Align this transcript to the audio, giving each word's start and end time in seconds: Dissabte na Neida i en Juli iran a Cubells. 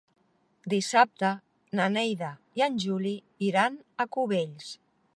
Dissabte 0.71 1.29
na 1.81 1.87
Neida 1.97 2.31
i 2.61 2.67
en 2.71 2.83
Juli 2.87 3.15
iran 3.51 3.81
a 4.07 4.13
Cubells. 4.17 4.77